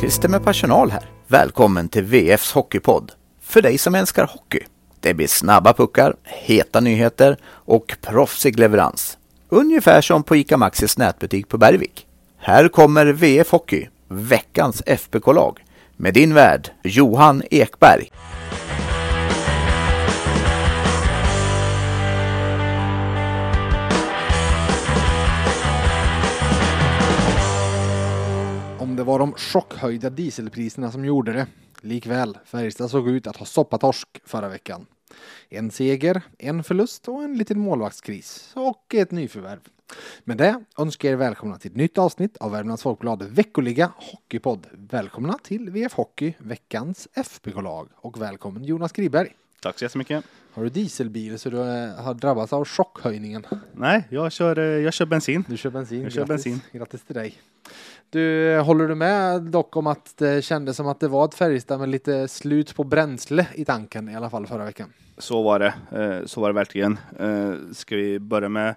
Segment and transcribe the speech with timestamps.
[0.00, 1.02] Christer med personal här.
[1.26, 3.12] Välkommen till VFs Hockeypodd.
[3.42, 4.60] För dig som älskar hockey.
[5.00, 9.18] Det blir snabba puckar, heta nyheter och proffsig leverans.
[9.48, 12.06] Ungefär som på ICA Maxis nätbutik på Bergvik.
[12.38, 15.64] Här kommer VF Hockey, veckans FBK-lag,
[15.96, 18.10] med din värd Johan Ekberg.
[28.94, 31.46] Om det var de chockhöjda dieselpriserna som gjorde det.
[31.80, 34.86] Likväl, Färjestad såg ut att ha soppatorsk förra veckan.
[35.48, 39.58] En seger, en förlust och en liten målvaktskris och ett nyförvärv.
[40.24, 44.66] Med det önskar jag er välkomna till ett nytt avsnitt av Värmlands Folkblad veckoliga hockeypodd.
[44.72, 49.34] Välkomna till VF Hockey, veckans FBK-lag och välkommen Jonas Griberg.
[49.62, 50.24] Tack så jättemycket.
[50.52, 53.46] Har du dieselbil så du eh, har drabbats av chockhöjningen?
[53.72, 55.44] Nej, jag kör, eh, jag kör bensin.
[55.48, 56.02] Du kör bensin.
[56.02, 56.44] Jag kör Grattis.
[56.44, 56.60] bensin.
[56.72, 57.40] Grattis till dig.
[58.14, 61.80] Du, håller du med dock om att det kändes som att det var ett Färjestad
[61.80, 64.92] med lite slut på bränsle i tanken i alla fall förra veckan?
[65.18, 65.74] Så var det.
[65.92, 66.98] Eh, Så var det verkligen.
[67.18, 68.74] Eh, Ska vi börja med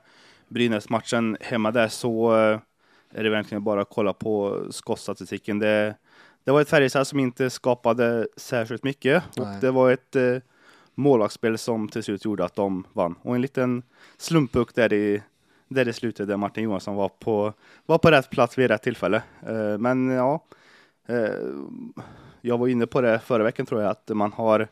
[0.47, 2.59] Brynäs-matchen hemma där så eh,
[3.11, 5.59] är det verkligen bara att kolla på skottstatistiken.
[5.59, 5.95] Det,
[6.43, 9.57] det var ett Färjestad som inte skapade särskilt mycket och Nej.
[9.61, 10.15] det var ett
[10.95, 13.15] målvaktsspel som till slut gjorde att de vann.
[13.21, 13.83] Och en liten
[14.17, 15.21] slumppuck där i
[15.67, 17.53] där det slutade, där Martin Johansson var på,
[17.85, 19.23] var på rätt plats vid rätt tillfälle.
[19.47, 20.43] Eh, Men ja,
[21.07, 21.31] eh,
[22.41, 24.67] jag var inne på det förra veckan tror jag, att man har,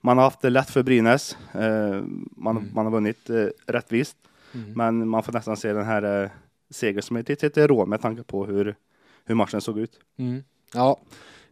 [0.00, 1.36] man har haft det lätt för Brynäs.
[1.52, 2.02] Eh,
[2.36, 2.70] Man, Mm.
[2.74, 3.30] man har vunnit
[3.66, 4.16] rättvist,
[4.74, 6.30] men man får nästan se den här
[6.70, 8.74] segern som ett litet rån med tanke på hur,
[9.24, 10.00] hur matchen såg ut.
[10.18, 10.42] Mm.
[10.74, 11.00] Ja,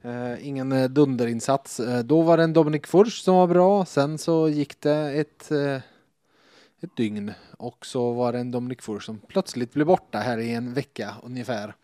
[0.02, 1.80] eh, ingen dunderinsats.
[1.80, 3.84] Eh, då var det en Dominik Furch som var bra.
[3.84, 5.78] Sen så gick det ett, eh,
[6.84, 10.54] ett dygn och så var det en Dominik Furch som plötsligt blev borta här i
[10.54, 11.74] en vecka ungefär.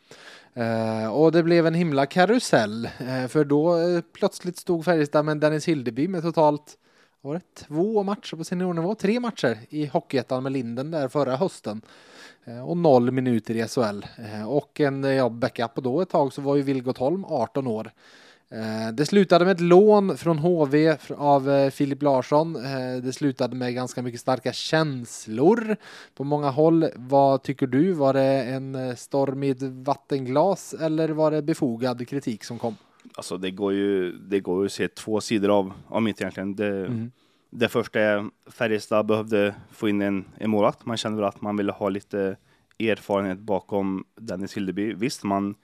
[0.56, 5.36] Uh, och det blev en himla karusell uh, för då uh, plötsligt stod Färjestad med
[5.36, 6.76] Dennis Hildeby med totalt
[7.20, 11.82] var det två matcher på seniornivå, tre matcher i Hockeyettan med Linden där förra hösten.
[12.64, 14.06] Och noll minuter i SHL.
[14.46, 17.92] Och en ja, backup och då ett tag så var ju Vilgot Holm 18 år.
[18.52, 22.56] Eh, Det slutade med ett lån från HV av eh, Filip Larsson.
[22.56, 25.76] Eh, Det slutade med ganska mycket starka känslor
[26.14, 26.86] på många håll.
[26.96, 27.92] Vad tycker du?
[27.92, 32.76] Var det en eh, storm i ett vattenglas eller var det befogad kritik som kom?
[33.14, 36.56] Alltså det går ju, det går ju att se två sidor av, av mitt egentligen.
[36.56, 37.10] Det, Mm.
[37.50, 40.86] det första är Färjestad behövde få in en, en målvakt.
[40.86, 42.36] Man kände väl att man ville ha lite
[42.78, 44.94] erfarenhet bakom Dennis Hildeby.
[44.94, 45.54] Visst, man,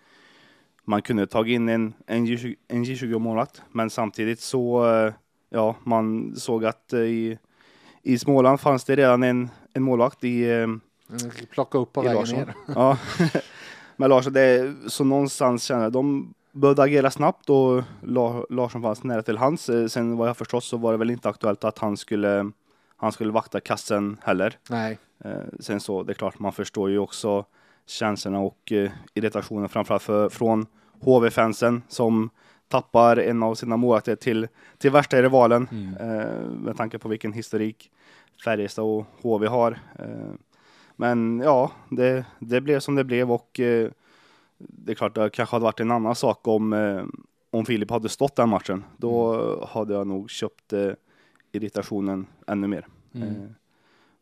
[0.88, 5.12] man kunde tagit in en, en, J20, en J20-målvakt, men samtidigt så, eh,
[5.50, 7.38] ja, man såg att eh, i,
[8.02, 10.44] i Småland fanns det redan en, en målvakt i,
[11.08, 12.38] Mm, Plocka upp på vägen Larsson.
[12.38, 12.54] ner.
[12.74, 12.98] Ja,
[13.96, 18.82] men Larsson, det är, så någonstans känner jag, de behövde agera snabbt och La, Larsson
[18.82, 19.68] fanns nära till hans.
[19.68, 22.50] Eh, Sen vad jag förstått så var det väl inte aktuellt att han skulle,
[22.96, 24.58] han skulle vakta kassen heller.
[24.70, 24.98] Nej.
[25.60, 27.44] Sen så, det är klart, man förstår ju också
[27.86, 30.66] känslorna och eh, irritationen framförallt för, från
[31.00, 32.30] HV-fansen som
[32.68, 34.48] tappar en av sina målvakter till,
[34.78, 35.68] till värsta rivalen
[36.00, 37.90] eh, med tanke på vilken historik
[38.44, 39.78] Färjestad och HV har.
[39.98, 40.32] Eh,
[40.96, 43.90] men ja, det, det blev som det blev och eh,
[44.58, 47.04] det är klart, det kanske hade varit en annan sak om, eh,
[47.50, 48.84] om Filip hade stått den matchen.
[48.96, 50.90] Då hade jag nog köpt eh,
[51.52, 52.86] irritationen ännu mer.
[53.14, 53.54] Mm.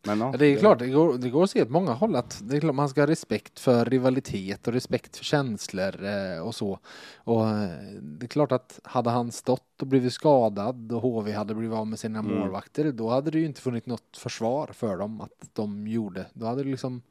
[0.07, 2.41] Men ja, det är klart, det går, det går att se åt många håll att
[2.43, 6.55] det är klart man ska ha respekt för rivalitet och respekt för känslor eh, och
[6.55, 6.79] så.
[7.17, 7.69] Och eh,
[8.03, 11.87] det är klart att hade han stått och blivit skadad och HV hade blivit av
[11.87, 12.39] med sina Mm.
[12.39, 16.27] målvakter, då hade det ju inte funnits något försvar för dem att de gjorde.
[16.33, 17.03] Då hade det liksom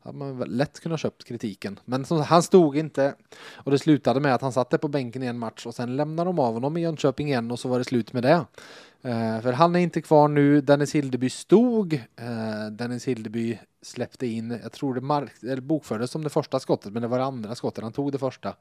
[0.00, 1.80] hade man lätt kunnat köpt kritiken.
[1.84, 3.14] Men som, han stod inte
[3.54, 5.96] och det slutade med att han satt där på bänken i en match och sen
[5.96, 8.44] lämnade de av honom i Jönköping igen och så var det slut med det.
[9.02, 10.60] Eh, för han är inte kvar nu.
[10.60, 11.94] Dennis Hildeby stod.
[11.94, 16.92] Eh, Dennis Hildeby släppte in, jag tror det mark- eller bokfördes som det första skottet,
[16.92, 17.84] men det var det andra skottet.
[17.84, 18.54] Han tog det första.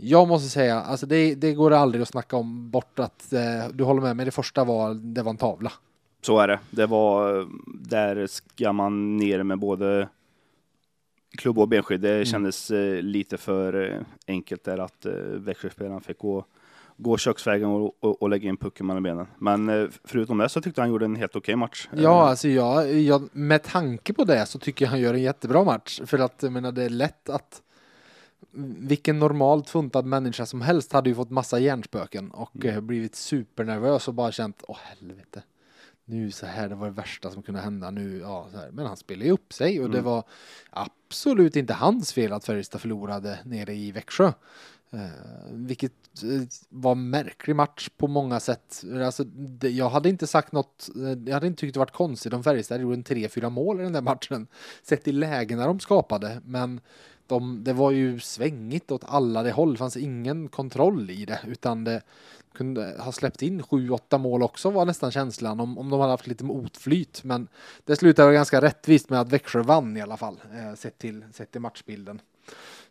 [0.00, 3.84] Jag måste säga, alltså det, det går aldrig att snacka om bort att eh, du
[3.84, 4.24] håller med mig.
[4.24, 5.72] Det första var, det var en tavla.
[6.22, 6.58] Så är det.
[6.70, 7.46] Det var,
[7.88, 10.08] där ska man ner med både
[11.38, 12.00] klubb och benskydd.
[12.00, 16.44] Det kändes eh, lite för enkelt där att eh, Växjöspelaren fick gå,
[16.96, 19.26] gå köksvägen och, och, och lägga in pucken mellan benen.
[19.38, 21.88] Men eh, förutom det så tyckte jag han gjorde en helt okej match.
[21.92, 25.22] Ja, Eh, alltså jag, jag, med tanke på det så tycker jag han gör en
[25.22, 26.00] jättebra match.
[26.06, 27.62] För att jag menar, det är lätt att
[28.78, 34.08] vilken normalt funtad människa som helst hade ju fått massa hjärnspöken och eh, blivit supernervös
[34.08, 35.42] och bara känt, åh helvete.
[36.06, 38.18] Nu så här, det var det värsta som kunde hända nu.
[38.18, 38.70] Ja, så här.
[38.70, 40.24] Men han spelade ju upp sig och det var
[40.70, 44.32] absolut inte hans fel att Färjestad förlorade nere i Växjö.
[44.94, 45.92] Eh, vilket
[46.22, 48.84] eh, var en märklig match på många sätt.
[49.04, 52.32] Alltså, det, jag hade inte sagt något, eh, jag hade inte tyckt det varit konstigt
[52.32, 54.46] om Färjestad gjorde en 3-4 mål i den där matchen.
[54.82, 56.80] Sett i lägena de skapade, men
[57.26, 59.72] de, det var ju svängigt åt alla de håll.
[59.72, 62.02] Det fanns ingen kontroll i det, utan det
[62.54, 66.26] kunde ha släppt in 7-8 mål också var nästan känslan om, om de hade haft
[66.26, 67.24] lite motflyt.
[67.24, 67.48] Men
[67.84, 71.52] det slutade ganska rättvist med att Växjö vann i alla fall, eh, sett, till, sett
[71.52, 72.20] till matchbilden.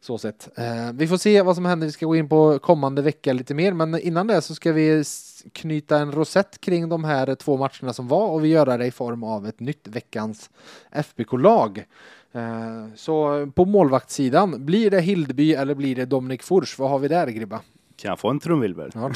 [0.04, 0.50] Så sett.
[0.58, 1.88] Eh, vi får se vad som händer.
[1.88, 5.04] Vi ska gå in på kommande vecka lite mer, men innan det så ska vi
[5.52, 8.92] knyta en rosett kring de här två matcherna som var och vi gör det i
[8.92, 10.50] form av ett nytt veckans
[10.92, 11.86] FBK-lag.
[12.32, 16.80] Eh, så på målvaktssidan, blir det Hildby eller blir det Dominik Furs?
[16.80, 17.62] Vad har vi där Gribba?
[17.96, 18.92] Kan jag få en trumvirvel?
[18.94, 19.12] Ja.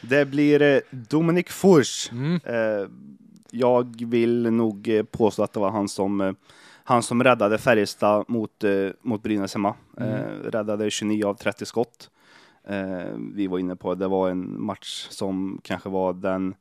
[0.00, 2.10] Det blir eh, Dominik Furs.
[2.12, 2.40] Mm.
[3.50, 6.34] Jag vill nog påstå att det var han som,
[6.84, 9.74] han som räddade Färjestad mot, eh, mot Brynäs hemma.
[9.96, 10.12] Mm.
[10.14, 12.10] Eh, räddade 29 av 30 skott.
[12.68, 16.54] Eh, vi var inne på det var en match som kanske var den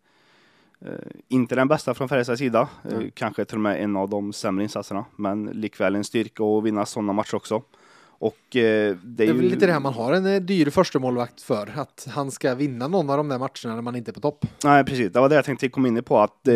[1.28, 3.12] inte den bästa från Färjestads sida, Mm.
[3.14, 6.86] kanske till och med en av de sämre insatserna, men likväl en styrka att vinna
[6.86, 7.62] sådana matcher också.
[8.04, 9.50] Och eh, det är, Det är väl ju...
[9.50, 13.10] lite det här man har en eh, dyr förstemålvakt för, att han ska vinna någon
[13.10, 14.46] av de där matcherna när man inte är på topp.
[14.64, 15.14] Nej, precis.
[15.14, 16.20] Det var det jag tänkte komma in på.
[16.20, 16.54] Att eh,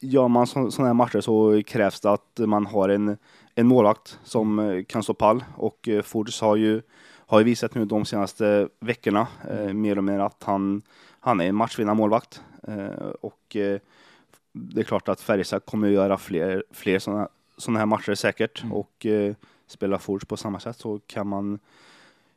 [0.00, 3.16] gör man sådana här matcher så krävs det att man har en,
[3.54, 5.44] en målvakt som eh, kan stå pall.
[5.56, 6.82] Och eh, Fords har ju,
[7.26, 10.82] har ju visat nu de senaste veckorna eh, mer och mer att han,
[11.20, 12.42] han är en matchvinnande målvakt.
[12.62, 13.80] Eh, och eh,
[14.52, 18.62] det är klart att Färjestad kommer att göra fler, fler sådana såna här matcher säkert.
[18.62, 18.72] Mm.
[18.72, 19.34] Och eh,
[19.66, 21.58] spela Fords på samma sätt så kan man,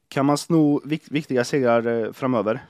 [0.08, 2.66] kan man sno vik viktiga segrar framöver.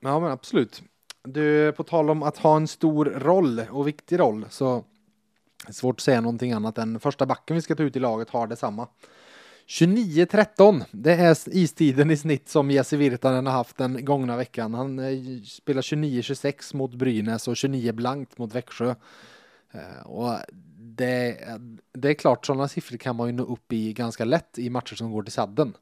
[0.00, 0.82] Ja, men absolut.
[1.24, 5.72] Du, på tal om att ha en stor roll och viktig roll så är det
[5.72, 8.46] svårt att säga någonting annat än första backen vi ska ta ut i laget har
[8.46, 8.88] detsamma.
[9.66, 14.74] 29-13, det är istiden i snitt som Jesse Virtanen har haft den gångna veckan.
[14.74, 18.94] Han eh, spelar 29-26 mot Brynäs och 29 blankt mot Växjö.
[19.70, 20.38] Eh, och
[20.76, 21.38] det,
[21.92, 24.94] det är klart, sådana siffror kan man ju nå upp i ganska lätt i matcher
[24.94, 25.76] som går till sadden.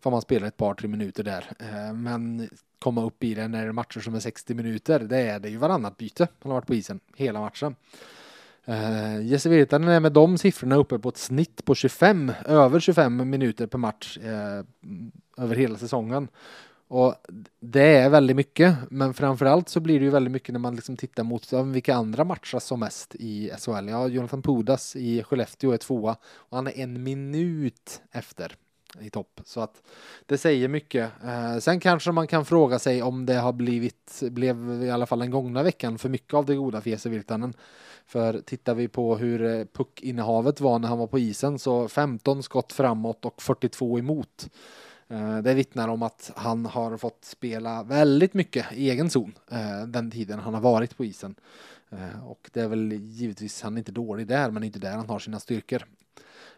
[0.00, 1.52] för man spelar ett par, tre minuter där.
[1.58, 2.48] Eh, men
[2.84, 5.48] komma upp i det när det är matcher som är 60 minuter, det är det
[5.48, 6.28] ju varannat byte.
[6.42, 7.76] Han har varit på isen hela matchen.
[8.68, 13.30] Uh, Jesse Virtanen är med de siffrorna uppe på ett snitt på 25, över 25
[13.30, 14.64] minuter per match uh,
[15.44, 16.28] över hela säsongen.
[16.88, 17.14] Och
[17.60, 20.96] det är väldigt mycket, men framförallt så blir det ju väldigt mycket när man liksom
[20.96, 23.88] tittar mot vilka andra matchar som mest i SHL.
[23.88, 28.56] Ja, Jonathan Pudas i Skellefteå är tvåa och han är en minut efter
[29.00, 29.40] i topp.
[29.44, 29.82] Så att
[30.26, 31.12] det säger mycket.
[31.24, 35.18] Eh, sen kanske man kan fråga sig om det har blivit, blev i alla fall
[35.18, 37.54] den gångna veckan, för mycket av det goda för Jesse Virtanen.
[38.06, 42.42] För tittar vi på hur eh, puckinnehavet var när han var på isen så 15
[42.42, 44.48] skott framåt och 42 emot.
[45.08, 49.82] Eh, Det vittnar om att han har fått spela väldigt mycket i egen zon eh,
[49.86, 51.34] den tiden han har varit på isen.
[51.90, 55.08] Eh, och det är väl givetvis, han är inte dålig där, men inte där han
[55.08, 55.84] har sina styrkor.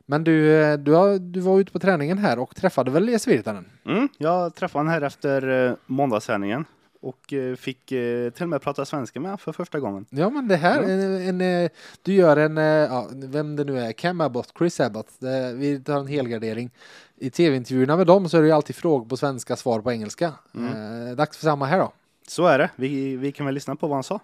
[0.07, 3.31] Men du, eh, du, har, du var ute på träningen här och träffade väl Jesse
[3.31, 3.67] Virtanen?
[3.85, 6.65] Mm, jag träffade honom här efter eh, måndagssändningen
[7.01, 10.07] och eh, fick eh, till och med prata svenska med för första gången.
[10.11, 11.69] Ja, men det här, en, en,
[12.03, 15.09] du gör en, ja, vem det nu är, Cam Abbott, Chris Abbott,
[15.55, 16.71] vi tar en helgardering.
[17.17, 20.33] I tv-intervjuerna med dem så är det ju alltid frågor på svenska, svar på engelska.
[20.55, 21.17] Mm.
[21.17, 21.93] Dags för samma här då.
[22.29, 22.71] Så är det.
[22.77, 24.21] Vi, vi kan väl lyssna på vad han sa.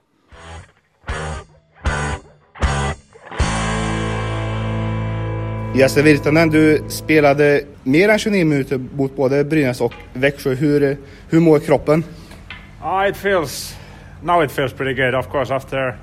[5.75, 10.55] Jesse Virtanen, du spelade mer än 29 minuter mot både Brynäs och Växjö.
[10.55, 10.97] Hur,
[11.31, 12.05] hur mår kroppen?
[12.83, 13.77] Uh, it feels
[14.23, 15.15] now it feels pretty good.
[15.15, 15.99] Of course, after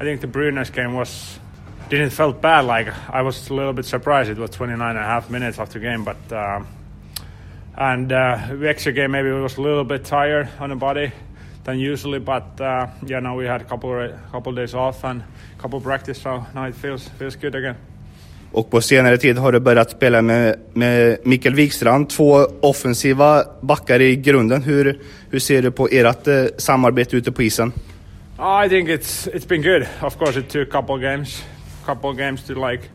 [0.00, 1.40] I think the Brynäs game was
[1.88, 2.64] didn't felt bad.
[2.64, 4.30] Like I was a little bit surprised.
[4.30, 6.60] It was 29 and a half minutes after game, but uh,
[7.76, 11.10] and uh, Växjö game maybe was a little bit tired on the body
[11.64, 12.18] than usually.
[12.18, 16.20] But uh, yeah, now we had a couple couple days off and a couple practice,
[16.20, 17.76] so now it feels feels good again.
[18.52, 24.00] Och på senare tid har du börjat spela med, med Mikael Wikstrand, två offensiva backar
[24.00, 24.62] i grunden.
[24.62, 24.98] Hur,
[25.30, 27.72] hur ser du på ert eh, samarbete ute på isen?
[28.38, 29.86] Ah, I think it's it's been good.
[30.02, 31.42] Of course, it took a couple games,
[31.86, 32.90] couple games to like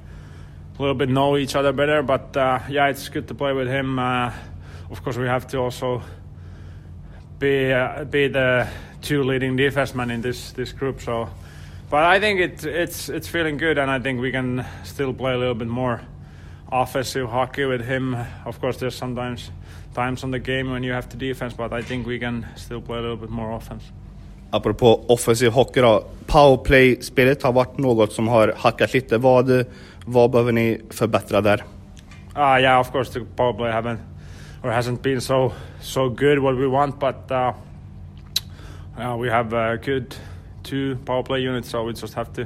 [0.77, 2.03] a little bit know each other better.
[2.03, 3.97] But uh, yeah, it's good to play with him.
[3.97, 4.31] Uh,
[4.91, 6.03] of course, we have to also
[7.39, 8.67] be uh, be the
[9.01, 11.01] two leading defensemen in this this group.
[11.01, 11.27] So,
[11.91, 15.33] but I think it it's it's feeling good, and I think we can still play
[15.33, 15.99] a little bit more
[16.71, 18.17] offensive hockey with him.
[18.45, 19.51] Of course, there's sometimes
[19.93, 22.81] times on the game when you have to defense, but I think we can still
[22.81, 23.83] play a little bit more offense.
[24.51, 26.03] Apropå offensiv hockey då.
[26.27, 29.17] Powerplay-spelet har varit något som har hackat lite.
[29.17, 29.65] Vad,
[30.05, 31.63] vad behöver ni förbättra där?
[32.35, 33.99] Uh, yeah, of course, the power play haven't
[34.63, 37.53] or hasn't been so so good what we want, but uh,
[38.97, 40.15] uh, we have a good
[40.63, 42.45] two power play units, so we just have to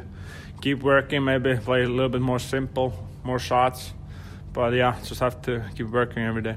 [0.62, 1.24] keep working.
[1.24, 2.91] Maybe play a little bit more simple,
[3.24, 3.93] more shots,
[4.53, 6.55] but yeah, just have to keep working every day.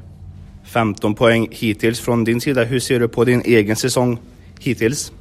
[0.64, 2.64] 15 poäng hittills från din sida.
[2.64, 4.18] Hur ser du på din egen säsong
[4.60, 5.12] hittills?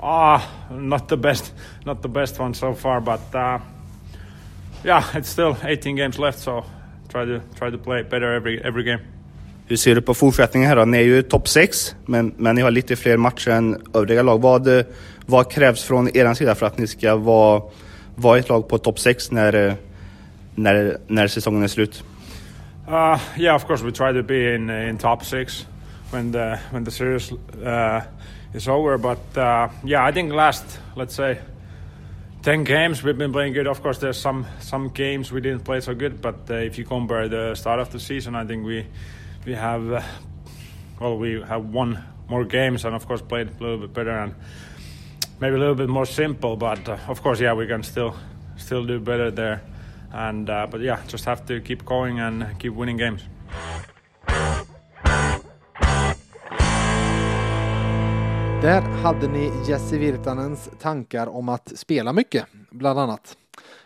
[0.00, 1.52] Ah, not the best,
[1.84, 3.58] not the best one so far, but uh,
[4.84, 6.64] yeah, it's still 18 games left, so
[7.08, 9.00] try to try to play better every every game.
[9.68, 10.84] Hur ser du på fortsättningen här då?
[10.84, 14.40] Ni är ju topp 6, men, men ni har lite fler matcher än övriga lag.
[14.40, 14.84] Vad,
[15.28, 17.62] vad krävs från er sida för att ni ska vara,
[18.14, 19.76] vara ett lag på topp 6 när,
[20.54, 22.04] när, när säsongen är slut?
[22.88, 25.66] Uh, yeah, of course we try to be in in top six
[26.10, 28.00] when the when the series uh,
[28.54, 28.96] is over.
[28.96, 31.38] But uh, yeah, I think last let's say
[32.42, 33.66] ten games we've been playing good.
[33.66, 36.22] Of course, there's some some games we didn't play so good.
[36.22, 38.86] But uh, if you compare the start of the season, I think we
[39.44, 40.02] we have uh,
[40.98, 44.34] well we have won more games and of course played a little bit better and
[45.40, 46.56] maybe a little bit more simple.
[46.56, 48.14] But uh, of course, yeah, we can still
[48.56, 49.60] still do better there.
[50.12, 53.22] And uh, but yeah, just have to keep going and keep winning games.
[58.62, 63.36] Där hade ni Jesse Virtanens tankar om att spela mycket, bland annat.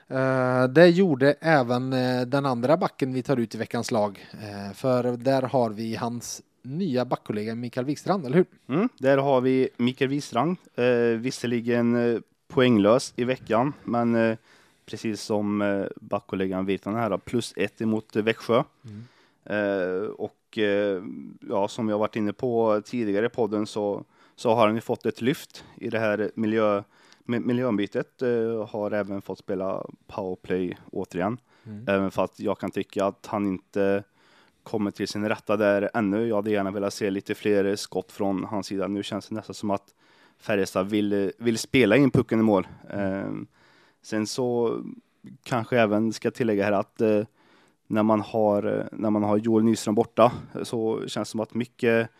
[0.08, 4.26] Eh, det gjorde även eh, den andra backen vi tar ut i veckans lag.
[4.32, 8.46] Eh, för där har vi hans nya backkollega Mikael Wikstrand, eller hur?
[8.74, 14.36] Mm, där har vi Mikael Wikstrand, uh, visserligen poänglös i veckan, men
[14.86, 18.62] precis som eh, backkollegan Virtanen här, plus ett emot Växjö.
[18.84, 19.04] Mm.
[19.44, 21.02] Eh, och eh,
[21.48, 24.04] ja, som jag varit inne på tidigare i podden så,
[24.36, 26.82] så har han ju fått ett lyft i det här miljö,
[27.24, 28.22] miljöombytet.
[28.22, 31.38] Eh, har även fått spela powerplay återigen.
[31.66, 31.84] Mm.
[31.88, 34.04] Även för att jag kan tycka att han inte
[34.62, 36.26] kommer till sin rätta där ännu.
[36.26, 38.88] Jag hade gärna velat se lite fler skott från hans sida.
[38.88, 39.94] Nu känns det nästan som att
[40.38, 42.66] Färjestad vill, vill spela in pucken i mål.
[42.90, 43.46] Mm.
[44.02, 44.78] Sen så
[45.42, 47.24] kanske även ska tillägga här att eh,
[47.86, 52.10] när man har när man har Joel Nyström borta så känns det som att mycket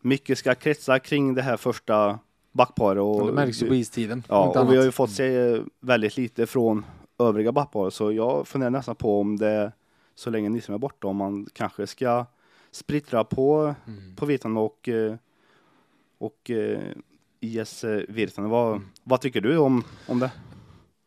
[0.00, 2.18] mycket ska kretsa kring det här första
[2.52, 3.02] backparet.
[3.02, 4.22] Och, det märks ju på istiden.
[4.28, 4.72] Ja, och annat.
[4.72, 6.84] vi har ju fått se väldigt lite från
[7.18, 9.72] övriga backpar så jag funderar nästan på om det
[10.18, 12.26] så länge Nyström är borta om man kanske ska
[12.70, 14.16] splittra på mm.
[14.16, 14.88] på Vitan och
[16.18, 16.50] och
[17.40, 18.50] IS Virtanen.
[18.50, 18.88] Vad, mm.
[19.02, 20.30] vad tycker du om, om det?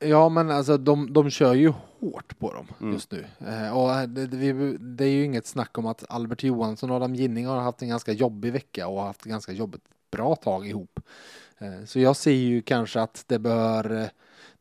[0.04, 2.94] Ja, men alltså de, de kör ju hårt på dem mm.
[2.94, 3.26] just nu.
[3.48, 7.16] Eh, och det, det, det, är ju inget snack om att Albert Johansson och Adam
[7.16, 11.00] Ginning har haft en ganska jobbig vecka och haft ganska jobbigt bra tag ihop.
[11.58, 14.08] Eh, så jag ser ju kanske att det bör, eh,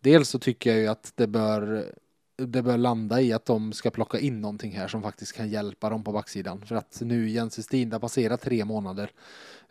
[0.00, 1.84] dels så tycker jag ju att det bör
[2.46, 5.90] det bör landa i att de ska plocka in någonting här som faktiskt kan hjälpa
[5.90, 6.60] dem på backsidan.
[6.66, 9.10] För att nu Jens Westin, det har passerat tre månader.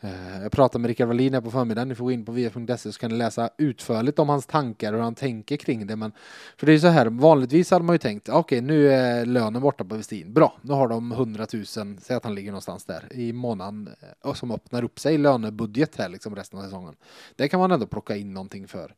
[0.02, 1.88] Eh, jag pratade med Rickard Wallin här på förmiddagen.
[1.88, 5.00] Ni får gå in på vf.se så kan ni läsa utförligt om hans tankar och
[5.00, 5.96] hur han tänker kring det.
[5.96, 6.12] Men
[6.58, 8.92] för det är ju så här, vanligtvis hade man ju tänkt, ah, okej, okay, nu
[8.92, 10.34] är lönen borta på Westin.
[10.34, 14.30] Bra, nu har de 100 000, säg att han ligger någonstans där i månaden eh,
[14.30, 16.96] och som öppnar upp sig lönebudget här liksom resten av säsongen.
[17.36, 18.94] Det kan man ändå plocka in någonting för.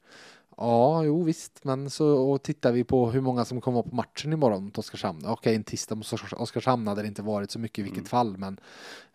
[0.62, 4.34] Ja, jo visst, men så och tittar vi på hur många som kommer på matchen
[4.34, 5.26] imorgon mot Oskarshamn.
[5.26, 8.06] Okej, en tisdag mot Oskarshamn hade det inte varit så mycket i vilket mm.
[8.06, 8.60] fall, men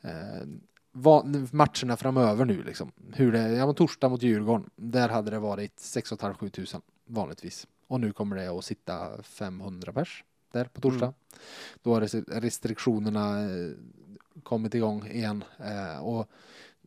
[0.01, 0.47] eh,
[1.51, 2.93] matcherna framöver nu liksom.
[3.13, 7.67] Hur det, ja men torsdag mot Djurgården, där hade det varit 6 500 tusen vanligtvis.
[7.87, 11.07] Och nu kommer det att sitta 500 pers där på torsdag.
[11.07, 11.15] Mm.
[11.83, 12.01] Då har
[12.41, 13.71] restriktionerna eh,
[14.43, 16.31] kommit igång igen eh, och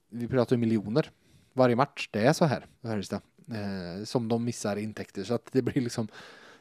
[0.09, 1.11] vi pratar ju miljoner
[1.53, 2.09] varje match.
[2.11, 5.81] Det är så här, hörs det, eh, som de missar intäkter så att det blir
[5.81, 6.07] liksom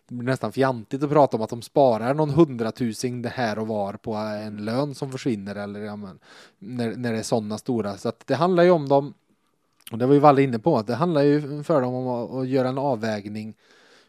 [0.09, 3.67] det blir nästan fjantigt att prata om att de sparar någon hundratusing det här och
[3.67, 6.19] var på en lön som försvinner eller ja, men,
[6.59, 7.97] när, när det är sådana stora.
[7.97, 9.15] Så att det handlar ju om dem,
[9.93, 12.31] och det var ju Valle inne på, att det handlar ju för dem om att,
[12.31, 13.55] att göra en avvägning.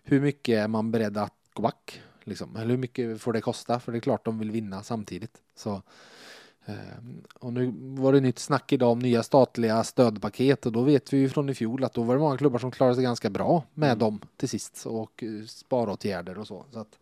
[0.03, 2.01] Hur mycket är man beredd att gå back?
[2.23, 2.55] Liksom?
[2.55, 3.79] Eller hur mycket får det kosta?
[3.79, 5.37] För det är klart de vill vinna samtidigt.
[5.55, 5.81] Så
[7.39, 11.17] och nu var det nytt snack idag om nya statliga stödpaket och då vet vi
[11.17, 13.63] ju från i fjol att då var det många klubbar som klarade sig ganska bra
[13.73, 13.99] med mm.
[13.99, 16.65] dem till sist och eh, sparåtgärder och så.
[16.71, 16.99] så att,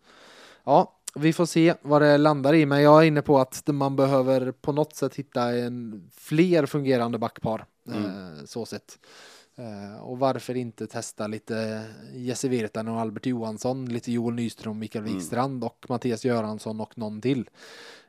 [0.64, 3.96] ja, vi får se vad det landar i, men jag är inne på att man
[3.96, 7.64] behöver på något sätt hitta en fler fungerande backpar.
[7.86, 8.04] Mm.
[8.04, 8.98] Eh, så sett.
[9.58, 11.84] Eh, och varför inte testa lite
[12.14, 15.14] Jesse Virtanen och Albert Johansson, lite Joel Nyström, Mikael Mm.
[15.14, 17.50] Wikstrand och Mattias Göransson och någon till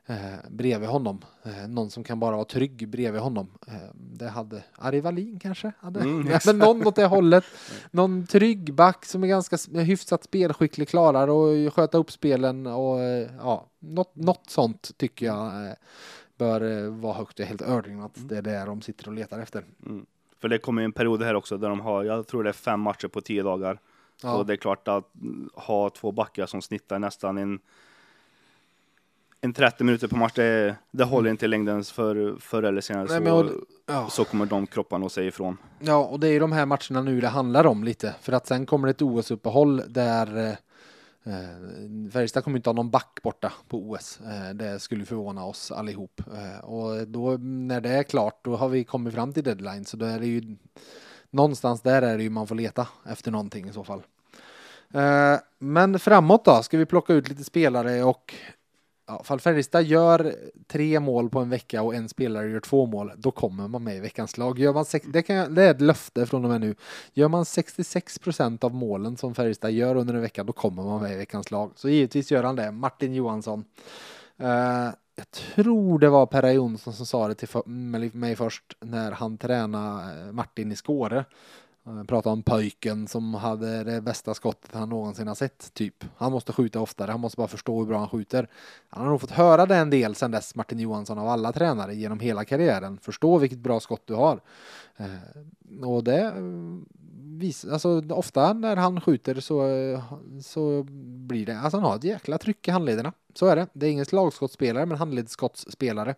[0.06, 0.16] eh,
[0.50, 1.24] bredvid honom.
[1.42, 3.48] Eh, någon som kan bara vara trygg bredvid honom.
[3.66, 5.72] Eh, det hade Ari Wallin kanske?
[5.78, 6.00] Hade.
[6.00, 7.44] Mm, Ja, men någon åt det hållet.
[7.90, 13.30] Någon trygg back som är ganska hyfsat spelskicklig, klarar och sköta upp spelen och eh,
[13.38, 15.72] ja, något, något sånt tycker jag eh,
[16.38, 17.38] bör vara högt.
[17.38, 19.64] Jag är helt övertygad att det är det de sitter och letar efter.
[19.86, 20.06] Mm.
[20.40, 22.52] För det kommer ju en period här också där de har, jag tror det är
[22.52, 23.78] fem matcher på tio dagar.
[24.22, 24.36] Ja.
[24.36, 27.58] Och det är klart att mm, ha två backar som snittar nästan en,
[29.40, 33.06] en 30 minuter per match, det, det håller inte i längden för förr eller senare.
[33.20, 33.50] Nej, så, och-
[33.86, 34.08] Ja.
[34.10, 35.56] så kommer de kropparna att säga ifrån.
[35.78, 38.14] Ja, och det är ju de här matcherna nu det handlar om lite.
[38.20, 40.54] För att sen kommer det ett OS-uppehåll där eh,
[41.24, 44.20] Eh, Färjestad kommer inte ha någon back borta på OS.
[44.20, 46.22] Eh, det skulle förvåna oss allihop.
[46.34, 49.84] Eh, och då när det är klart, då har vi kommit fram till deadline.
[49.84, 50.56] Så då är det ju
[51.30, 54.02] någonstans där är det ju man får leta efter någonting i så fall.
[55.58, 58.34] Men framåt då, ska vi plocka ut lite spelare och
[59.10, 60.34] Ja, fall Färjestad gör
[60.66, 63.96] tre mål på en vecka och en spelare gör två mål, då kommer man med
[63.96, 64.58] i veckans lag.
[64.58, 66.74] Gör man sex, det, kan, jag- det är ett löfte från och med nu.
[67.12, 71.02] Gör man 66 procent av målen som Färjestad gör under en vecka, då kommer man
[71.02, 71.70] med i veckans lag.
[71.76, 72.70] Så givetvis gör han det.
[72.70, 73.64] Martin Johansson.
[74.38, 77.62] Eh, jag tror det var Perra Jonsson som sa det till för,
[78.16, 81.24] mig först när han tränade eh, Martin i Skåre.
[81.86, 86.04] Eh, han pratade om pojken som hade det bästa skottet han någonsin har sett, typ.
[86.16, 88.48] Han måste skjuta oftare, han måste bara förstå hur bra han skjuter.
[88.88, 91.94] Han har nog fått höra det en del sedan dess, Martin Johansson, av alla tränare
[91.94, 92.98] genom hela karriären.
[93.02, 94.40] Förstå vilket bra skott du har.
[94.96, 96.32] Eh, och det eh,
[97.38, 99.62] visar, alltså ofta när han skjuter så,
[100.42, 100.82] så
[101.28, 103.12] blir det, alltså han har ett jäkla tryck i handlederna.
[103.34, 103.66] Så är det.
[103.72, 106.14] Det är ingen slagskottsspelare, men handledsskottsspelare.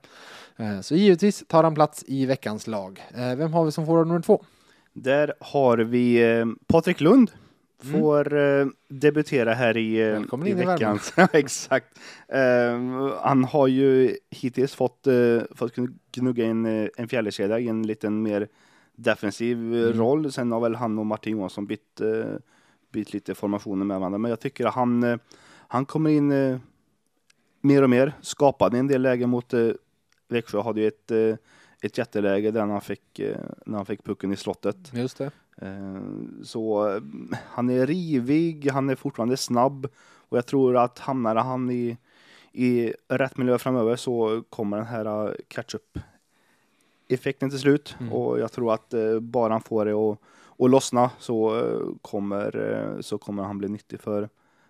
[0.82, 3.02] Så givetvis tar han plats i veckans lag.
[3.14, 4.44] Vem har vi som forward nummer två?
[4.92, 7.30] Där har vi eh, Patrik Lund.
[7.92, 10.20] Får eh, debutera här i, eh, Mm.
[10.20, 10.98] Välkommen i in i veckan.
[11.16, 11.98] Ja, Exakt.
[12.28, 12.78] Eh,
[13.22, 15.74] han har ju hittills fått, eh, fått
[16.12, 18.48] gnugga in eh, en fjärdekedja i en liten mer
[18.96, 19.92] defensiv eh, Mm.
[19.98, 20.32] roll.
[20.32, 22.24] Sen har väl han och Martin Johansson bytt, eh,
[22.92, 24.18] bytt lite formationer med varandra.
[24.18, 25.16] Men jag tycker att han, eh,
[25.68, 26.58] han kommer in eh,
[27.60, 28.12] mer och mer.
[28.20, 29.68] Skapade en del lägen mot eh,
[30.28, 30.60] Växjö.
[30.62, 31.34] Hade ju ett, eh,
[31.82, 34.76] ett jätteläge där han fick, eh, när han fick pucken i slottet.
[34.94, 35.30] Just det.
[35.56, 36.00] Eh,
[36.42, 37.02] Så eh,
[37.46, 39.88] han är rivig, han är fortfarande snabb
[40.28, 41.96] och jag tror att hamnar han i,
[42.52, 45.98] i rätt miljö framöver så kommer den här catch-up
[47.08, 48.12] effekten till slut Mm.
[48.12, 50.18] och jag tror att bara han får det att,
[50.58, 51.62] att lossna så
[52.02, 54.28] kommer, så kommer han bli nyttig för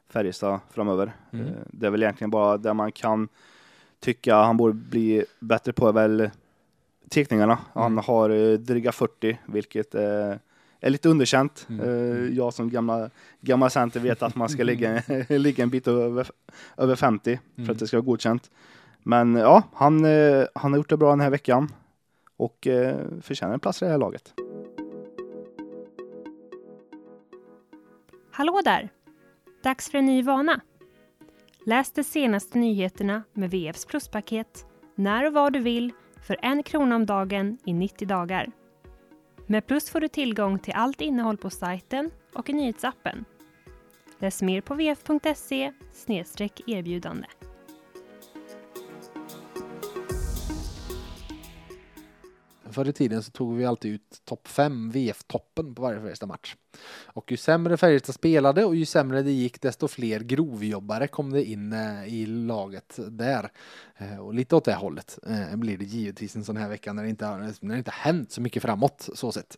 [0.08, 1.12] Färjestad framöver.
[1.32, 1.46] Mm.
[1.66, 3.28] Det är väl egentligen bara där man kan
[4.00, 6.30] tycka han borde bli bättre på är väl
[7.12, 7.58] teckningarna.
[7.74, 8.04] Han Mm.
[8.06, 10.34] har eh, dryga 40 vilket eh,
[10.80, 11.66] är lite underkänt.
[11.68, 11.80] Mm.
[11.88, 16.30] Eh, Jag som gamla, gammal center vet att man ska ligga, ligga en bit över,
[16.76, 17.70] över 50 för Mm.
[17.72, 18.50] att det ska vara godkänt.
[19.02, 21.72] Men ja, han, eh, han har gjort det bra den här veckan
[22.36, 24.32] och eh, förtjänar en plats i det här laget.
[28.32, 28.88] Hallå där!
[29.64, 30.60] Dags för en ny vana.
[31.66, 36.96] Läs de senaste nyheterna med VFs pluspaket när och var du vill för en krona
[36.96, 38.52] om dagen i 90 dagar.
[39.46, 43.24] Med Plus får du tillgång till allt innehåll på sajten och i nyhetsappen.
[44.18, 45.72] Läs mer på vf.se
[46.66, 47.26] erbjudande.
[52.72, 56.56] Förr i tiden så tog vi alltid ut topp 5 VF-toppen på varje Färjestad-match.
[57.04, 61.44] Och ju sämre Färjestad spelade och ju sämre det gick desto fler grovjobbare kom det
[61.44, 63.50] in eh, i laget där.
[63.96, 67.02] Eh, och lite åt det hållet eh, blir det givetvis en sån här vecka när
[67.02, 69.56] det inte har, när det inte har hänt så mycket framåt så sett.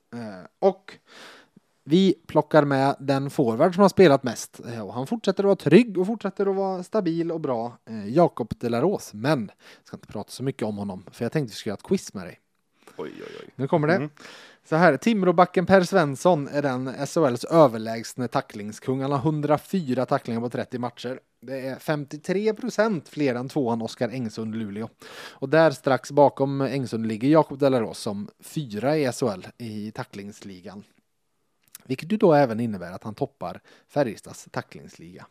[0.58, 0.98] Och
[1.84, 5.98] vi plockar med den forward som har spelat mest och han fortsätter att vara trygg
[5.98, 7.78] och fortsätter att vara stabil och bra.
[8.06, 11.56] Jakob Delaros, men jag ska inte prata så mycket om honom för jag tänkte vi
[11.56, 12.40] skulle göra ett quiz med dig.
[12.96, 13.50] Oj, oj, oj.
[13.56, 13.94] Nu kommer det.
[13.94, 14.10] Mm.
[14.64, 19.00] Så här, Timråbacken Per Svensson är den SHLs överlägsne tacklingskung.
[19.00, 21.20] Han har 104 tacklingar på 30 matcher.
[21.40, 24.88] Det är 53 procent fler än tvåan Oskar Engsund Luleå.
[25.30, 30.84] Och där strax bakom Engsund ligger Jakob Delaros som fyra i SHL i tacklingsligan.
[31.84, 35.26] Vilket ju då även innebär att han toppar Färjestads tacklingsliga.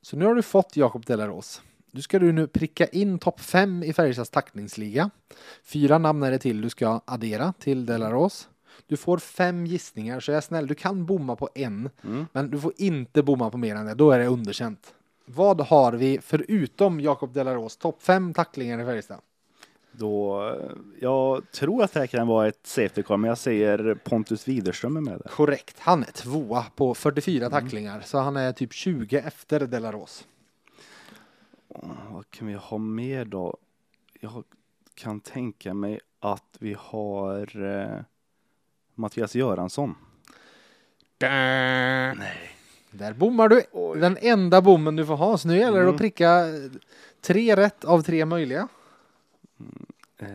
[0.00, 1.62] Så nu har du fått Jakob Delaros.
[1.98, 5.10] Du ska du nu pricka in topp 5 i Färjestads tacklingsliga.
[5.64, 8.48] Fyra namn är det till du ska addera till Delaros.
[8.86, 12.26] Du får fem gissningar, så jag är snäll, du kan bomma på en, Mm.
[12.32, 14.94] men du får inte bomma på mer än det, då är det underkänt.
[15.24, 19.20] Vad har vi förutom Jakob Delaros topp fem tacklingar i Färjestad?
[19.92, 23.94] Då, eh, jag tror att det här kan vara ett safety car, men jag säger
[23.94, 25.28] Pontus Widerström är med där.
[25.30, 25.76] Korrekt.
[25.78, 30.24] Han är tvåa på 44 tacklingar, så han är typ 20 efter Delaros.
[32.10, 33.56] Vad kan vi ha mer då?
[34.20, 34.44] Jag
[34.94, 38.00] kan tänka mig att vi har eh,
[38.94, 39.94] Mattias Göransson.
[41.20, 42.50] Nej.
[42.90, 43.62] Där bommar du.
[44.00, 45.94] Den enda bommen du får ha, så nu gäller det Mm.
[45.94, 46.44] att pricka
[47.20, 48.68] tre rätt av tre möjliga.
[50.18, 50.28] Eh,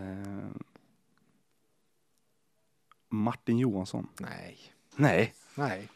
[3.10, 4.08] Martin Johansson.
[4.19, 4.58] Nej.
[4.96, 5.34] Nej.
[5.56, 5.89] Nej.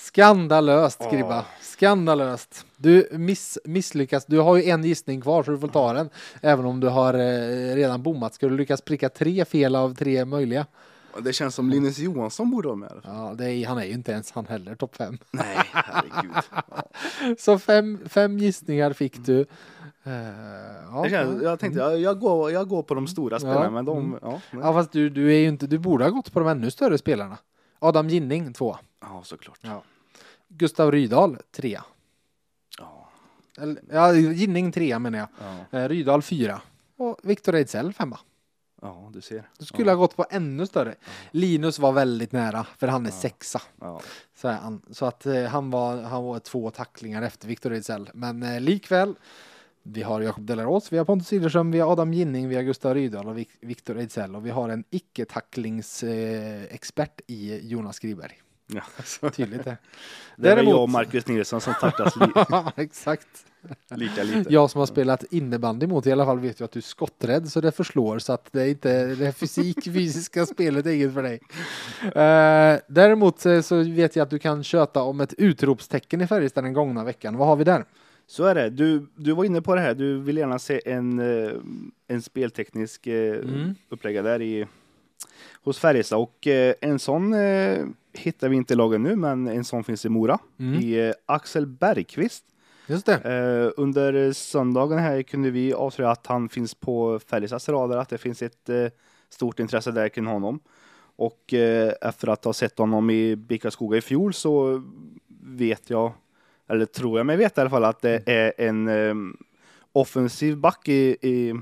[0.00, 1.10] Skandalöst.
[1.10, 1.44] Gribba.
[1.60, 2.66] Skandalöst.
[2.76, 4.26] Du miss, misslyckas.
[4.26, 6.10] Du har ju en gissning kvar så du får ta den.
[6.40, 8.34] Även om du har eh, redan bommat.
[8.34, 10.66] Ska du lyckas pricka tre fel av tre möjliga?
[11.18, 12.92] Det känns som Linus Johansson borde vara med.
[13.04, 15.18] Ja, är, han är ju inte ens han heller topp fem.
[15.30, 16.36] Nej, herregud.
[17.38, 19.40] Så fem, fem gissningar fick du.
[20.04, 20.12] Eh,
[20.92, 23.98] ja, känns, jag tänkte, jag, jag, går, jag går på de stora spelarna, men de...
[23.98, 24.18] mm.
[24.22, 26.98] Ja, ja, fast du, du är inte, du borde ha gått på de ännu större
[26.98, 27.38] spelarna.
[27.78, 28.76] Adam Ginning, två.
[29.00, 29.58] ja såklart.
[29.62, 29.82] Ja.
[30.52, 31.84] Gustav Rydahl, trea.
[32.78, 33.08] Ja,
[33.58, 35.28] Eller, ja, Ginning trea menar jag.
[35.70, 36.60] ja, Eh, Rydahl fyra.
[36.96, 38.18] Och Viktor Ejdsell femma.
[38.82, 39.48] ja, du ser.
[39.58, 40.94] Du skulle ha gått på ännu större.
[41.30, 43.62] Linus var väldigt nära, för han är sexa.
[43.80, 44.00] Ja.
[44.34, 44.82] Så, är han.
[44.90, 48.10] så att eh, han, var, han var två tacklingar efter Viktor Ejdsell.
[48.14, 49.14] Men eh, likväl,
[49.82, 52.94] vi har Jakob Delaros, vi har Pontus Sillerström, vi har Adam Ginning, vi har Gustav
[52.94, 54.36] Rydahl och Vik- Viktor Ejdsell.
[54.36, 58.40] Och vi har en icke-tacklingsexpert eh, i Jonas Skriberg.
[58.74, 59.30] Ja, så.
[59.30, 59.76] Tydligt det.
[60.36, 62.26] Det Däremot- jag och Marcus Nilsson som tacklas li,
[62.82, 63.26] exakt.
[63.94, 64.52] lika lite.
[64.52, 67.48] Jag som har spelat innebandy mot i alla fall vet ju att du är skotträdd
[67.48, 71.22] så det förslår så att det är inte det fysik, fysiska spelet är inget för
[71.22, 71.40] dig.
[72.02, 76.72] Eh, däremot så vet jag att du kan köta om ett utropstecken i Färjestad den
[76.72, 77.36] gångna veckan.
[77.36, 77.84] Vad har vi där?
[78.26, 78.70] Så är det.
[78.70, 79.94] Du, du var inne på det här.
[79.94, 81.50] Du vill gärna se en, eh,
[82.08, 83.74] en spelteknisk eh, Mm.
[83.88, 84.66] uppläggare där i,
[85.62, 86.18] hos Färjestad.
[86.18, 90.04] Och eh, en sån eh, hittar vi inte i lagen nu, men en sån finns
[90.04, 90.38] i Mora.
[90.58, 90.80] Mm.
[90.80, 92.44] I eh, Axel Bergqvist.
[92.86, 93.72] Just det.
[93.76, 98.42] Under söndagen här kunde vi avslöja att han finns på Färjestads radar, att det finns
[98.42, 98.70] ett
[99.28, 100.60] stort intresse där kring honom.
[101.16, 101.54] Och
[102.00, 104.82] efter att ha sett honom i Bickaskoga i fjol så
[105.42, 106.12] vet jag,
[106.68, 108.90] eller tror jag mig veta i alla fall, att det är en
[109.92, 111.54] offensiv back i, i,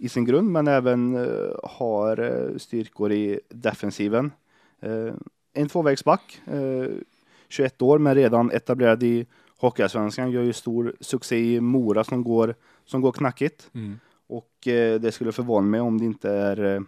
[0.00, 4.32] i sin grund, men även eh, har eh, styrkor i defensiven.
[4.80, 5.14] Eh,
[5.52, 6.86] en tvåvägsback, eh,
[7.48, 9.26] 21 år, men redan etablerad i
[9.58, 13.70] Hockeyallsvenskan, gör ju stor succé i Mora som går, som går knackigt.
[14.26, 16.84] Och eh, det skulle förvåna mig om det inte är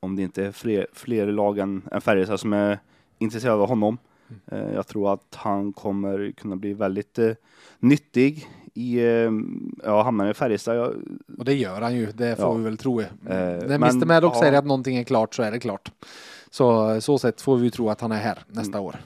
[0.00, 2.78] om det inte är fler, fler lag än, än Färjestad som är
[3.18, 3.98] intresserade av honom.
[4.46, 7.32] Eh, jag tror att han kommer kunna bli väldigt eh,
[7.78, 9.30] nyttig i, eh,
[9.84, 10.76] ja, hamnar han i Färjestad.
[10.76, 10.94] Jag,
[11.38, 12.52] Och det gör han ju, det får Ja.
[12.52, 13.00] vi väl tro.
[13.00, 14.40] Eh, När Mr Maddox ja.
[14.40, 15.92] säger att någonting är klart så är det klart.
[16.50, 18.96] Så så sätt får vi tro att han är här nästa år.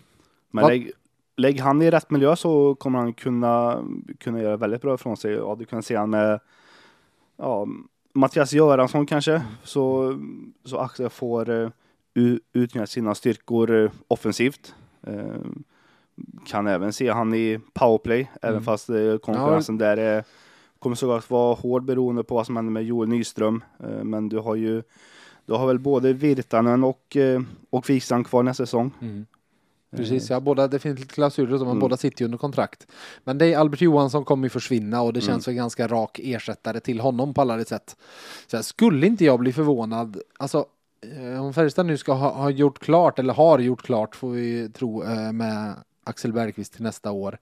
[0.50, 0.92] men lägg,
[1.36, 3.84] lägg han i rätt miljö så kommer han kunna,
[4.18, 5.32] kunna göra väldigt bra ifrån sig.
[5.32, 6.40] Ja, du kan se han med
[7.36, 7.66] ja,
[8.14, 10.14] Mattias Göransson kanske, så,
[10.64, 11.68] så Axel får uh,
[12.52, 14.74] utnyttja sina styrkor eh, offensivt.
[15.06, 15.40] Eh,
[16.46, 18.64] kan även se han i powerplay, även Mm.
[18.64, 20.24] fast uh, konkurrensen där är,
[20.78, 23.64] kommer såklart vara hård beroende på vad som händer med Joel Nyström.
[23.80, 24.82] Eh, men du har ju
[25.46, 28.92] du har väl både Virtanen och, uh, och Wikstrand kvar nästa säsong.
[29.96, 31.78] Precis, ja, båda, det finns lite klausuler som Mm.
[31.80, 32.86] båda sitter ju under kontrakt.
[33.24, 35.54] Men det är Albert Johansson kommer ju försvinna och det känns Mm.
[35.56, 37.96] väl ganska rak ersättare till honom på alla sätt.
[38.46, 40.66] Så skulle inte jag bli förvånad, alltså
[41.34, 44.68] eh, om Färjestad nu ska ha, ha gjort klart, eller har gjort klart får vi
[44.68, 45.74] tro, eh, med
[46.10, 47.38] Axel Bergqvist till nästa år,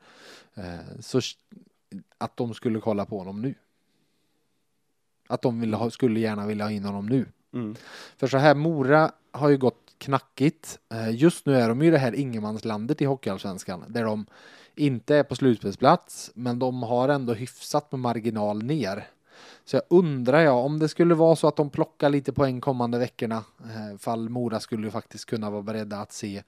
[0.55, 1.21] eh, så
[2.19, 3.55] att de skulle kolla på honom nu.
[5.29, 7.27] Att de vill ha, skulle gärna vilja ha in honom nu.
[7.53, 7.77] Mm.
[8.17, 10.79] För så här, Mora har ju gått knackigt.
[10.89, 14.27] Eh, Just nu är de ju det här ingenmanslandet i Hockeyallsvenskan där de
[14.75, 19.07] inte är på slutspelsplats men de har ändå hyfsat med marginal ner.
[19.65, 22.99] Så jag undrar jag om det skulle vara så att de plockar lite poäng kommande
[22.99, 26.43] veckorna eh, fall Mora skulle ju faktiskt kunna vara beredda att se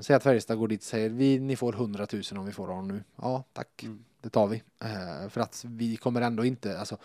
[0.00, 2.66] Säg att Färjestad går dit och säger vi, ni får 100 000 om vi får
[2.66, 3.04] honom nu.
[3.16, 3.82] Ja, tack.
[3.82, 4.04] Mm.
[4.20, 4.62] Det tar vi.
[4.84, 6.96] Eh, för att vi kommer ändå inte, alltså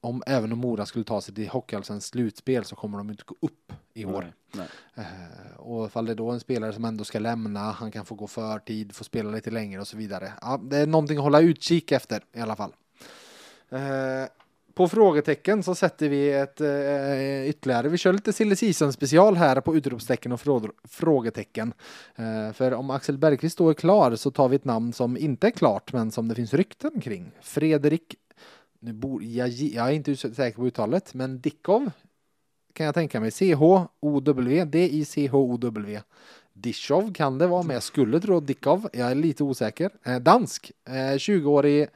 [0.00, 3.34] om även om Mora skulle ta sig till Hockeyallsvensk slutspel så kommer de inte gå
[3.40, 4.32] upp i år.
[4.52, 5.06] Nej, nej.
[5.06, 8.14] Eh, och ifall det är då en spelare som ändå ska lämna, han kan få
[8.14, 10.32] gå förtid, få spela lite längre och så vidare.
[10.40, 12.72] Ja, det är någonting att hålla utkik efter i alla fall.
[13.68, 14.24] Eh,
[14.74, 17.88] på frågetecken så sätter vi ett eh, ytterligare.
[17.88, 20.40] Vi kör lite silly season special här på utropstecken och
[20.88, 21.72] frågetecken.
[22.16, 25.46] Eh, för om Axel Bergqvist då är klar så tar vi ett namn som inte
[25.46, 27.30] är klart men som det finns rykten kring.
[27.40, 28.16] Fredrik
[28.84, 31.90] nu bor, jag, jag är inte säker på uttalet, men Dickov
[32.72, 33.30] kan jag tänka mig.
[33.30, 36.00] C-H-O-W, D-I-C-H-O-W.
[36.52, 38.88] Dishov kan det vara, men jag skulle tro Dickov.
[38.92, 39.90] Jag är lite osäker.
[40.04, 41.88] Eh, dansk, eh, 20-årig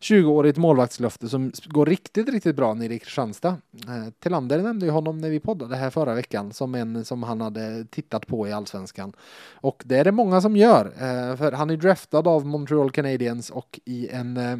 [0.00, 3.56] 20-årigt målvaktslöfte som går riktigt, riktigt bra nere i Kristianstad.
[3.88, 7.40] Eh, Tillander nämnde ju honom när vi poddade här förra veckan som en som han
[7.40, 9.12] hade tittat på i allsvenskan.
[9.54, 13.50] Och det är det många som gör, eh, för han är draftad av Montreal Canadiens
[13.50, 14.58] och i en eh,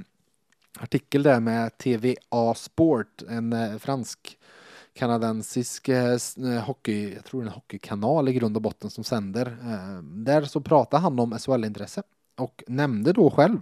[0.81, 4.39] artikel där med TVA Sport, en eh, fransk
[4.95, 9.47] kanadensisk eh, eh, hockey, jag tror en hockeykanal i grund och botten som sänder.
[9.47, 12.03] Eh, Där så pratar han om SHL-intresse
[12.37, 13.59] och nämnde då själv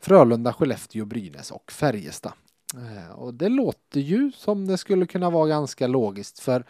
[0.00, 2.32] Frölunda, Skellefteå, Brynäs och Färjestad.
[2.74, 6.64] Eh, och det låter ju som det skulle kunna vara ganska logiskt för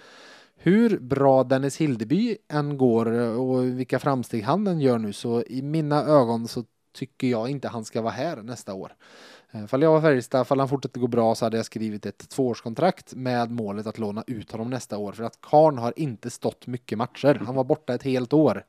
[0.56, 5.42] hur bra Dennis Hildeby än går eh, och vilka framsteg han än gör nu så
[5.42, 6.64] i mina ögon så
[6.94, 8.92] tycker jag inte han ska vara här nästa år.
[9.50, 12.28] Eh, fall jag var Färjestad, fall han fortsätter gå bra så hade jag skrivit ett
[12.28, 16.66] tvåårskontrakt med målet att låna ut honom nästa år för att Karn har inte stått
[16.66, 17.42] mycket matcher.
[17.46, 18.64] Han var borta ett helt år.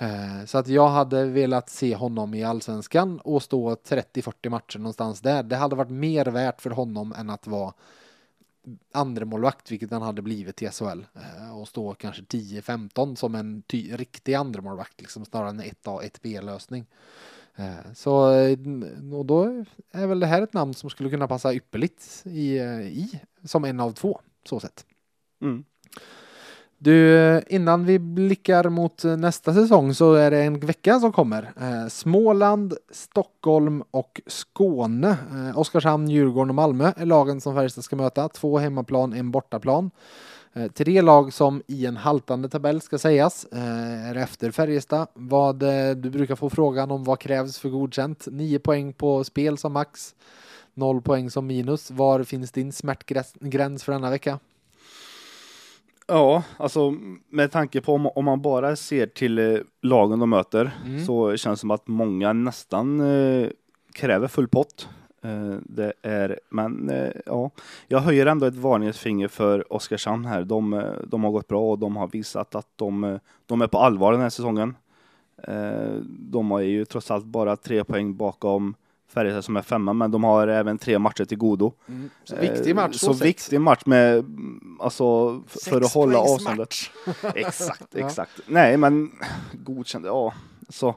[0.00, 5.20] Eh, så att jag hade velat se honom i allsvenskan och stå 30-40 matcher någonstans
[5.20, 5.42] där.
[5.42, 7.72] Det hade varit mer värt för honom än att vara
[8.92, 11.04] andra målvakt, vilket han hade blivit i SHL.
[11.14, 16.02] Eh, och stå kanske 10-15 som en ty- riktig andra målvakt liksom snarare än 1A,
[16.02, 16.86] 1B-lösning.
[17.56, 18.12] Eh, så,
[19.18, 23.20] och då är väl det här ett namn som skulle kunna passa ypperligt i, i
[23.44, 24.86] som en av två, så sett.
[25.42, 25.64] Mm.
[26.82, 31.52] Du, innan vi blickar mot nästa säsong så är det en vecka som kommer.
[31.60, 35.08] Eh, Småland, Stockholm och Skåne.
[35.08, 38.28] Eh, Oskarshamn, Djurgården och Malmö är lagen som Färjestad ska möta.
[38.28, 39.90] Två hemmaplan, en bortaplan.
[40.52, 45.08] Eh, tre lag som i en haltande tabell ska sägas är efter Färjestad.
[45.14, 45.58] Vad,
[45.96, 48.26] du brukar få frågan om vad krävs för godkänt.
[48.30, 50.14] Nio poäng på spel som max.
[50.74, 51.90] Noll poäng som minus.
[51.90, 54.38] Var finns din smärtgräns för denna vecka?
[56.12, 56.94] Ja, alltså
[57.28, 61.04] med tanke på om, om man bara ser till eh, lagen de möter Mm.
[61.04, 63.48] så känns det som att många nästan eh,
[63.92, 64.88] kräver full pott.
[65.22, 67.50] Eh, det är, men eh, ja,
[67.88, 70.44] jag höjer ändå ett varningens finger för Oskarshamn här.
[70.44, 73.66] De, eh, de har gått bra och de har visat att de, eh, de är
[73.66, 74.76] på allvar den här säsongen.
[76.06, 78.74] De har ju trots allt bara tre poäng bakom
[79.14, 81.72] Färjestad som är femma, men de har även tre matcher till godo.
[82.24, 83.26] Så viktig match Eh, Så, så sett.
[83.26, 86.74] viktig match med, mm, alltså för att hålla avståndet.
[87.34, 88.06] Exakt, Ja.
[88.06, 88.30] exakt.
[88.46, 89.10] Nej, men
[89.52, 90.32] godkänd, ja.
[90.68, 90.94] Så,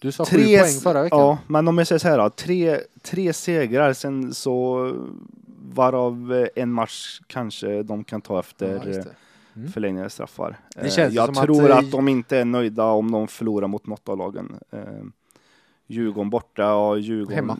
[0.00, 1.18] Du sa sju poäng förra veckan.
[1.18, 4.92] Ja, men om jag säger så här då, tre, tre segrar sen så
[5.74, 9.04] varav eh, en match kanske de kan ta efter Ja, eh.
[9.56, 9.72] Mm.
[9.72, 10.56] förlängningar straffar.
[10.74, 13.28] Det känns ju jag som att, tror eh, att, de inte är nöjda om de
[13.28, 14.52] förlorar mot något av lagen.
[15.92, 17.56] Djurgården borta och Djurgården Hemma.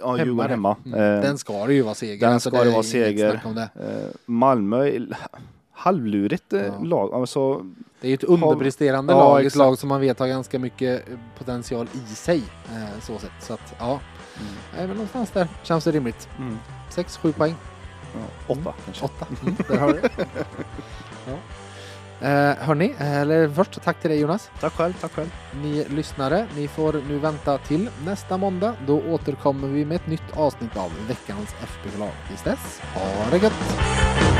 [0.00, 0.48] Ja, Djurgården det.
[0.54, 0.76] hemma.
[0.86, 1.00] Mm.
[1.00, 2.26] Eh, Den ska det ju vara seger.
[2.26, 3.40] den Alltså, ska det är vara seger.
[3.44, 3.62] Om det.
[3.74, 4.90] eh, Malmö,
[5.72, 6.78] halvlurigt eh, Ja.
[6.82, 7.14] lag.
[7.14, 7.54] Alltså,
[8.00, 11.04] det är ju ett underpresterande Ja, lag, ett lag som man vet har ganska mycket
[11.38, 12.42] potential i sig.
[13.00, 13.30] Så sett.
[13.40, 14.00] Så att, ja,
[14.76, 16.28] Nej, men någonstans där känns det rimligt.
[16.38, 16.58] mm,
[16.90, 17.54] Sex, sju poäng.
[18.14, 19.04] ja, åtta kanske.
[19.04, 19.26] Åtta.
[19.42, 20.10] Mm, där har du det.
[21.26, 21.36] ja.
[22.20, 24.50] Eh, hörni, eller först tack till dig Jonas.
[24.60, 25.34] Tack själv, tack själv.
[25.62, 28.74] Ni lyssnare, ni får nu vänta till nästa måndag.
[28.86, 32.12] Då återkommer vi med ett nytt avsnitt av veckans FBK-lag.
[32.28, 34.39] Tills dess, ha det gött!